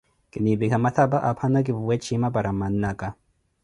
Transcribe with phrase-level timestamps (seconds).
[0.31, 3.09] kinnipikha mathapa aphano kivuwe chiima para mannakha.